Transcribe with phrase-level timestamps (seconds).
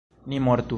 [0.25, 0.69] Ni mortu!